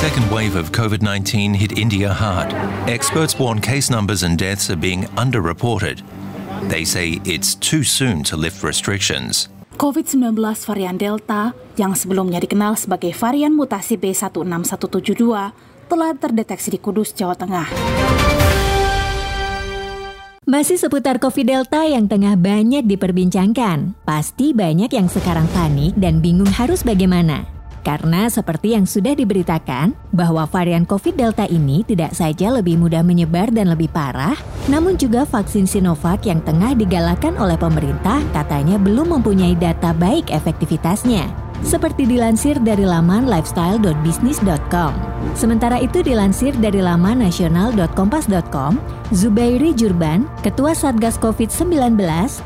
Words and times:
second 0.00 0.24
wave 0.32 0.56
of 0.56 0.72
COVID 0.72 1.04
19 1.04 1.52
hit 1.52 1.76
India 1.76 2.08
hard. 2.08 2.56
Experts 2.88 3.36
warn 3.36 3.60
case 3.60 3.92
numbers 3.92 4.24
and 4.24 4.40
deaths 4.40 4.72
are 4.72 4.80
being 4.80 5.04
underreported. 5.20 6.00
They 6.72 6.88
say 6.88 7.20
it's 7.28 7.52
too 7.52 7.84
soon 7.84 8.24
to 8.32 8.40
lift 8.40 8.64
restrictions. 8.64 9.52
COVID-19 9.76 10.40
varian 10.40 10.96
Delta 10.96 11.52
yang 11.76 11.92
sebelumnya 11.92 12.40
dikenal 12.40 12.80
sebagai 12.80 13.12
varian 13.12 13.52
mutasi 13.52 14.00
B16172 14.00 15.24
telah 15.92 16.10
terdeteksi 16.16 16.72
di 16.72 16.80
Kudus, 16.80 17.12
Jawa 17.12 17.36
Tengah. 17.36 17.68
Masih 20.48 20.80
seputar 20.80 21.20
COVID 21.20 21.44
Delta 21.44 21.84
yang 21.84 22.08
tengah 22.08 22.40
banyak 22.40 22.88
diperbincangkan. 22.88 24.00
Pasti 24.08 24.56
banyak 24.56 24.96
yang 24.96 25.12
sekarang 25.12 25.44
panik 25.52 25.92
dan 26.00 26.24
bingung 26.24 26.48
harus 26.48 26.80
bagaimana. 26.80 27.59
Karena 27.80 28.28
seperti 28.28 28.76
yang 28.76 28.84
sudah 28.84 29.16
diberitakan, 29.16 29.96
bahwa 30.12 30.44
varian 30.44 30.84
COVID 30.84 31.16
Delta 31.16 31.48
ini 31.48 31.80
tidak 31.82 32.12
saja 32.12 32.52
lebih 32.52 32.76
mudah 32.76 33.00
menyebar 33.00 33.48
dan 33.50 33.72
lebih 33.72 33.88
parah, 33.88 34.36
namun 34.68 35.00
juga 35.00 35.24
vaksin 35.24 35.64
Sinovac 35.64 36.28
yang 36.28 36.44
tengah 36.44 36.76
digalakan 36.76 37.40
oleh 37.40 37.56
pemerintah 37.56 38.20
katanya 38.36 38.76
belum 38.76 39.16
mempunyai 39.18 39.56
data 39.56 39.96
baik 39.96 40.28
efektivitasnya 40.28 41.49
seperti 41.66 42.08
dilansir 42.08 42.56
dari 42.60 42.86
laman 42.86 43.28
lifestyle.business.com. 43.28 44.92
Sementara 45.36 45.76
itu 45.76 46.00
dilansir 46.00 46.56
dari 46.56 46.80
laman 46.80 47.20
nasional.kompas.com, 47.20 48.80
Zubairi 49.12 49.76
Jurban, 49.76 50.24
Ketua 50.40 50.72
Satgas 50.72 51.20
COVID-19 51.20 51.98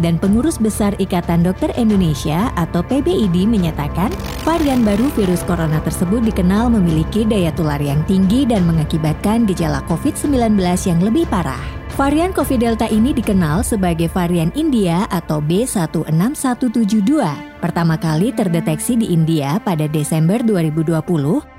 dan 0.00 0.16
Pengurus 0.16 0.56
Besar 0.56 0.96
Ikatan 0.96 1.44
Dokter 1.44 1.74
Indonesia 1.76 2.48
atau 2.56 2.80
PBID 2.80 3.44
menyatakan 3.44 4.08
varian 4.46 4.86
baru 4.86 5.10
virus 5.12 5.44
corona 5.44 5.82
tersebut 5.84 6.24
dikenal 6.24 6.72
memiliki 6.72 7.28
daya 7.28 7.52
tular 7.52 7.82
yang 7.82 8.00
tinggi 8.08 8.48
dan 8.48 8.64
mengakibatkan 8.64 9.44
gejala 9.44 9.84
COVID-19 9.90 10.56
yang 10.88 11.00
lebih 11.02 11.28
parah. 11.28 11.81
Varian 11.92 12.32
COVID 12.32 12.56
Delta 12.56 12.88
ini 12.88 13.12
dikenal 13.12 13.60
sebagai 13.60 14.08
varian 14.08 14.48
India 14.56 15.04
atau 15.12 15.44
B16172. 15.44 17.20
Pertama 17.60 18.00
kali 18.00 18.32
terdeteksi 18.32 18.96
di 18.96 19.12
India 19.12 19.60
pada 19.60 19.84
Desember 19.84 20.40
2020 20.40 20.88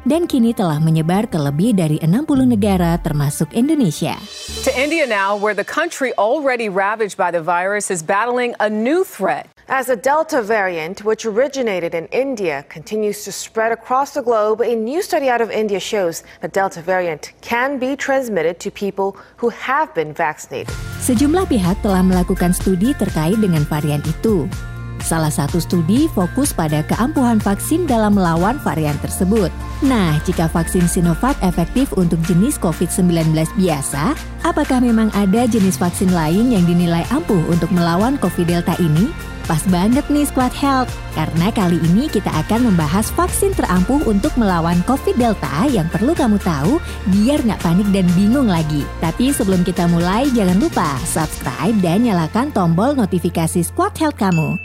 dan 0.09 0.25
kini 0.25 0.49
telah 0.57 0.81
menyebar 0.81 1.29
ke 1.29 1.37
lebih 1.37 1.77
dari 1.77 2.01
60 2.01 2.49
negara 2.49 2.97
termasuk 2.97 3.53
Indonesia. 3.53 4.17
To 4.65 4.73
India 4.73 5.05
now, 5.05 5.37
where 5.37 5.53
the 5.53 5.61
country 5.61 6.17
already 6.17 6.65
ravaged 6.65 7.13
by 7.13 7.29
the 7.29 7.37
virus 7.37 7.93
is 7.93 8.01
battling 8.01 8.57
a 8.57 8.73
new 8.73 9.05
threat. 9.05 9.52
As 9.69 9.87
the 9.87 9.95
Delta 9.95 10.43
variant, 10.43 11.07
which 11.07 11.23
originated 11.23 11.95
in 11.95 12.11
India, 12.11 12.67
continues 12.67 13.23
to 13.23 13.31
spread 13.31 13.71
across 13.71 14.11
the 14.11 14.19
globe, 14.19 14.59
a 14.59 14.75
new 14.75 14.99
study 14.99 15.31
out 15.31 15.39
of 15.39 15.47
India 15.47 15.79
shows 15.79 16.27
the 16.43 16.51
Delta 16.51 16.83
variant 16.83 17.31
can 17.39 17.79
be 17.79 17.95
transmitted 17.95 18.59
to 18.59 18.67
people 18.67 19.15
who 19.39 19.47
have 19.55 19.95
been 19.95 20.11
vaccinated. 20.11 20.67
Sejumlah 20.99 21.47
pihak 21.47 21.79
telah 21.79 22.03
melakukan 22.03 22.51
studi 22.51 22.91
terkait 22.99 23.39
dengan 23.39 23.63
varian 23.63 24.03
itu. 24.03 24.51
Salah 24.99 25.31
satu 25.31 25.63
studi 25.63 26.11
fokus 26.11 26.51
pada 26.51 26.83
keampuhan 26.83 27.39
vaksin 27.39 27.87
dalam 27.87 28.19
melawan 28.19 28.59
varian 28.67 28.99
tersebut. 28.99 29.47
Nah, 29.79 30.19
jika 30.27 30.51
vaksin 30.51 30.91
Sinovac 30.91 31.39
efektif 31.39 31.95
untuk 31.95 32.19
jenis 32.27 32.59
COVID-19 32.59 33.31
biasa, 33.55 34.11
apakah 34.43 34.83
memang 34.83 35.07
ada 35.15 35.47
jenis 35.47 35.79
vaksin 35.79 36.11
lain 36.11 36.51
yang 36.51 36.67
dinilai 36.67 37.07
ampuh 37.15 37.47
untuk 37.47 37.71
melawan 37.71 38.19
COVID 38.19 38.47
Delta 38.47 38.75
ini? 38.83 39.32
Pas 39.43 39.59
banget 39.67 40.07
nih 40.07 40.23
Squad 40.23 40.55
Health, 40.55 40.87
karena 41.19 41.51
kali 41.51 41.75
ini 41.91 42.07
kita 42.07 42.31
akan 42.31 42.71
membahas 42.71 43.11
vaksin 43.11 43.51
terampuh 43.51 43.99
untuk 44.07 44.31
melawan 44.39 44.79
COVID 44.87 45.19
Delta 45.19 45.67
yang 45.67 45.91
perlu 45.91 46.15
kamu 46.15 46.39
tahu 46.39 46.79
biar 47.11 47.43
nggak 47.43 47.59
panik 47.59 47.87
dan 47.91 48.07
bingung 48.15 48.47
lagi. 48.47 48.87
Tapi 49.03 49.35
sebelum 49.35 49.67
kita 49.67 49.91
mulai, 49.91 50.31
jangan 50.31 50.63
lupa 50.63 50.95
subscribe 51.03 51.75
dan 51.83 52.07
nyalakan 52.07 52.55
tombol 52.55 52.95
notifikasi 52.95 53.59
Squad 53.67 53.99
Health 53.99 54.15
kamu. 54.15 54.55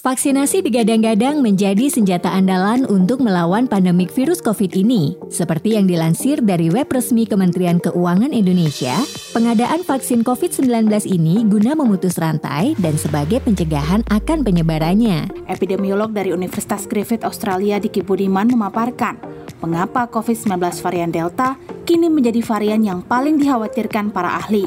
Vaksinasi 0.00 0.64
digadang-gadang 0.64 1.44
menjadi 1.44 1.92
senjata 1.92 2.32
andalan 2.32 2.88
untuk 2.88 3.20
melawan 3.20 3.68
pandemik 3.68 4.08
virus 4.08 4.40
COVID 4.40 4.72
ini. 4.72 5.12
Seperti 5.28 5.76
yang 5.76 5.84
dilansir 5.84 6.40
dari 6.40 6.72
web 6.72 6.88
resmi 6.88 7.28
Kementerian 7.28 7.76
Keuangan 7.76 8.32
Indonesia, 8.32 8.96
pengadaan 9.30 9.86
vaksin 9.86 10.26
COVID-19 10.26 10.90
ini 11.06 11.46
guna 11.46 11.78
memutus 11.78 12.18
rantai 12.18 12.74
dan 12.82 12.98
sebagai 12.98 13.38
pencegahan 13.38 14.02
akan 14.10 14.42
penyebarannya. 14.42 15.30
Epidemiolog 15.46 16.10
dari 16.10 16.34
Universitas 16.34 16.90
Griffith 16.90 17.22
Australia 17.22 17.78
Diki 17.78 18.02
Budiman 18.02 18.50
memaparkan, 18.50 19.22
mengapa 19.62 20.10
COVID-19 20.10 20.58
varian 20.82 21.10
Delta 21.14 21.54
kini 21.86 22.10
menjadi 22.10 22.42
varian 22.42 22.82
yang 22.82 23.00
paling 23.06 23.38
dikhawatirkan 23.38 24.10
para 24.10 24.34
ahli. 24.42 24.66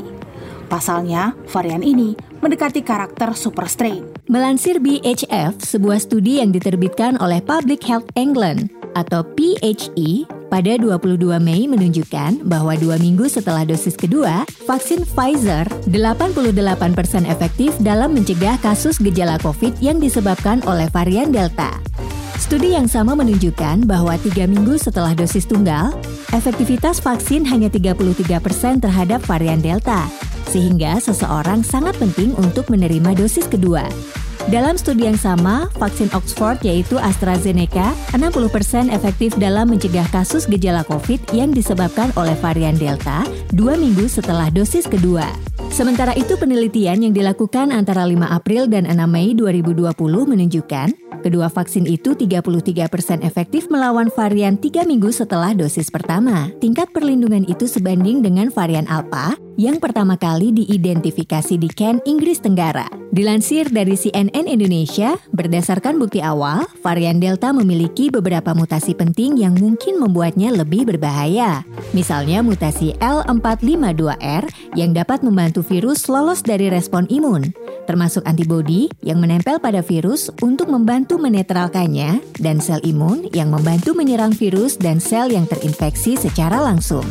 Pasalnya, 0.71 1.35
varian 1.51 1.83
ini 1.83 2.15
mendekati 2.39 2.81
karakter 2.81 3.35
super 3.35 3.67
strain. 3.67 4.09
Melansir 4.31 4.79
BHF, 4.79 5.59
sebuah 5.59 5.99
studi 5.99 6.39
yang 6.39 6.55
diterbitkan 6.55 7.19
oleh 7.19 7.43
Public 7.43 7.83
Health 7.83 8.07
England 8.15 8.71
atau 8.95 9.27
PHE 9.35 10.25
pada 10.53 10.77
22 10.77 11.17
Mei 11.41 11.65
menunjukkan 11.65 12.45
bahwa 12.45 12.77
dua 12.77 13.01
minggu 13.01 13.25
setelah 13.25 13.65
dosis 13.65 13.97
kedua, 13.97 14.45
vaksin 14.69 15.01
Pfizer 15.01 15.65
88% 15.89 17.25
efektif 17.25 17.73
dalam 17.81 18.13
mencegah 18.13 18.61
kasus 18.61 19.01
gejala 19.01 19.41
COVID 19.41 19.81
yang 19.81 19.97
disebabkan 19.97 20.61
oleh 20.69 20.85
varian 20.93 21.33
Delta. 21.33 21.73
Studi 22.37 22.77
yang 22.77 22.85
sama 22.85 23.17
menunjukkan 23.17 23.89
bahwa 23.89 24.13
tiga 24.21 24.45
minggu 24.45 24.77
setelah 24.77 25.17
dosis 25.17 25.49
tunggal, 25.49 25.89
efektivitas 26.37 27.01
vaksin 27.01 27.49
hanya 27.49 27.73
33% 27.73 28.77
terhadap 28.77 29.25
varian 29.25 29.57
Delta, 29.57 30.05
sehingga 30.53 31.01
seseorang 31.01 31.65
sangat 31.65 31.97
penting 31.97 32.29
untuk 32.37 32.69
menerima 32.69 33.17
dosis 33.17 33.49
kedua. 33.49 33.89
Dalam 34.51 34.75
studi 34.75 35.07
yang 35.07 35.15
sama, 35.15 35.71
vaksin 35.79 36.11
Oxford 36.11 36.59
yaitu 36.67 36.99
AstraZeneca 36.99 37.95
60% 38.11 38.91
efektif 38.91 39.31
dalam 39.39 39.71
mencegah 39.71 40.03
kasus 40.11 40.51
gejala 40.51 40.83
COVID 40.83 41.31
yang 41.31 41.55
disebabkan 41.55 42.11
oleh 42.19 42.35
varian 42.43 42.75
Delta 42.75 43.23
dua 43.55 43.79
minggu 43.79 44.03
setelah 44.11 44.51
dosis 44.51 44.83
kedua. 44.83 45.23
Sementara 45.71 46.11
itu 46.13 46.35
penelitian 46.35 47.01
yang 47.07 47.13
dilakukan 47.15 47.73
antara 47.73 48.05
5 48.05 48.19
April 48.29 48.69
dan 48.69 48.85
6 48.85 48.93
Mei 49.09 49.33
2020 49.33 49.89
menunjukkan 50.05 50.87
kedua 51.23 51.47
vaksin 51.47 51.87
itu 51.87 52.13
33% 52.13 53.25
efektif 53.25 53.71
melawan 53.71 54.11
varian 54.11 54.59
3 54.59 54.85
minggu 54.85 55.09
setelah 55.09 55.55
dosis 55.55 55.89
pertama. 55.89 56.51
Tingkat 56.59 56.91
perlindungan 56.91 57.47
itu 57.47 57.65
sebanding 57.65 58.21
dengan 58.21 58.51
varian 58.53 58.85
Alpha 58.91 59.33
yang 59.55 59.77
pertama 59.77 60.17
kali 60.17 60.49
diidentifikasi 60.49 61.55
di 61.61 61.69
Kent, 61.69 62.01
Inggris 62.09 62.41
Tenggara. 62.41 62.89
Dilansir 63.13 63.69
dari 63.69 63.93
CNN 63.93 64.49
Indonesia, 64.49 65.13
berdasarkan 65.29 66.01
bukti 66.01 66.17
awal, 66.17 66.65
varian 66.81 67.21
Delta 67.21 67.53
memiliki 67.53 68.09
beberapa 68.09 68.57
mutasi 68.57 68.97
penting 68.97 69.37
yang 69.37 69.53
mungkin 69.53 70.01
membuatnya 70.01 70.49
lebih 70.49 70.89
berbahaya. 70.89 71.61
Misalnya 71.93 72.41
mutasi 72.41 72.97
L452R 72.97 74.73
yang 74.73 74.97
dapat 74.97 75.21
membantu 75.21 75.61
virus 75.61 76.09
lolos 76.09 76.41
dari 76.41 76.73
respon 76.73 77.05
imun, 77.13 77.53
termasuk 77.85 78.25
antibodi 78.25 78.89
yang 79.05 79.21
menempel 79.21 79.61
pada 79.61 79.85
virus 79.85 80.33
untuk 80.41 80.73
membantu 80.73 81.21
menetralkannya, 81.21 82.17
dan 82.41 82.57
sel 82.57 82.81
imun 82.81 83.29
yang 83.29 83.53
membantu 83.53 83.93
menyerang 83.93 84.33
virus 84.33 84.73
dan 84.73 84.97
sel 84.97 85.29
yang 85.29 85.45
terinfeksi 85.45 86.17
secara 86.17 86.57
langsung. 86.57 87.05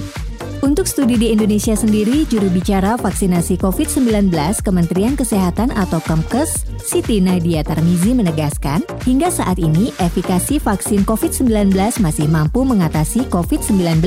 Untuk 0.63 0.87
studi 0.87 1.19
di 1.19 1.35
Indonesia 1.35 1.75
sendiri, 1.75 2.23
juru 2.31 2.47
bicara 2.47 2.95
vaksinasi 2.95 3.59
COVID-19 3.59 4.31
Kementerian 4.63 5.19
Kesehatan 5.19 5.75
atau 5.75 5.99
Kemkes, 6.07 6.71
Siti 6.79 7.19
Nadia 7.19 7.67
Tarmizi 7.67 8.15
menegaskan, 8.15 8.87
hingga 9.03 9.27
saat 9.27 9.59
ini 9.59 9.91
efikasi 9.99 10.63
vaksin 10.63 11.03
COVID-19 11.03 11.75
masih 11.99 12.31
mampu 12.31 12.63
mengatasi 12.63 13.27
COVID-19, 13.27 14.07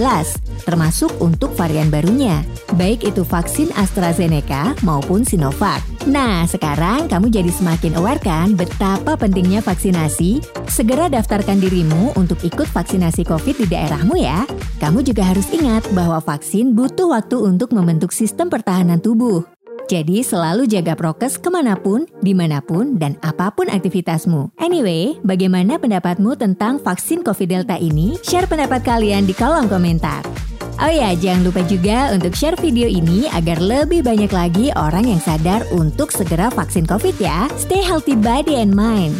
termasuk 0.64 1.12
untuk 1.20 1.52
varian 1.60 1.92
barunya, 1.92 2.40
baik 2.80 3.04
itu 3.04 3.28
vaksin 3.28 3.76
AstraZeneca 3.76 4.80
maupun 4.80 5.28
Sinovac. 5.28 5.84
Nah, 6.08 6.48
sekarang 6.48 7.12
kamu 7.12 7.36
jadi 7.36 7.52
semakin 7.52 8.00
aware 8.00 8.24
kan 8.24 8.56
betapa 8.56 9.20
pentingnya 9.20 9.60
vaksinasi? 9.60 10.40
Segera 10.72 11.12
daftarkan 11.12 11.60
dirimu 11.60 12.16
untuk 12.16 12.40
ikut 12.48 12.72
vaksinasi 12.72 13.28
COVID 13.28 13.60
di 13.60 13.68
daerahmu 13.68 14.16
ya. 14.16 14.48
Kamu 14.76 15.00
juga 15.08 15.24
harus 15.24 15.48
ingat 15.56 15.88
bahwa 15.96 16.20
vaksin 16.20 16.76
butuh 16.76 17.08
waktu 17.08 17.40
untuk 17.40 17.72
membentuk 17.72 18.12
sistem 18.12 18.52
pertahanan 18.52 19.00
tubuh. 19.00 19.48
Jadi 19.86 20.26
selalu 20.26 20.66
jaga 20.66 20.98
prokes 20.98 21.38
ke 21.38 21.48
mana 21.54 21.78
pun, 21.78 22.10
di 22.20 22.34
mana 22.34 22.58
pun, 22.58 22.98
dan 22.98 23.16
apa 23.22 23.54
pun 23.54 23.70
aktivitasmu. 23.70 24.58
Anyway, 24.58 25.22
bagaimana 25.22 25.78
pendapatmu 25.78 26.34
tentang 26.36 26.82
vaksin 26.82 27.22
COVID 27.22 27.48
Delta 27.48 27.78
ini? 27.78 28.18
Share 28.26 28.50
pendapat 28.50 28.82
kalian 28.82 29.30
di 29.30 29.34
kolom 29.38 29.70
komentar. 29.70 30.26
Oh 30.76 30.92
ya, 30.92 31.16
jangan 31.16 31.48
lupa 31.48 31.62
juga 31.70 32.12
untuk 32.12 32.36
share 32.36 32.60
video 32.60 32.90
ini 32.90 33.32
agar 33.32 33.64
lebih 33.64 34.04
banyak 34.04 34.28
lagi 34.34 34.76
orang 34.76 35.08
yang 35.08 35.22
sadar 35.24 35.64
untuk 35.72 36.12
segera 36.12 36.52
vaksin 36.52 36.84
COVID 36.84 37.16
ya. 37.22 37.48
Stay 37.56 37.80
healthy 37.80 38.18
body 38.18 38.60
and 38.60 38.76
mind. 38.76 39.16